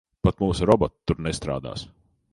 [0.27, 1.89] Pat mūsu roboti tur nestrādās.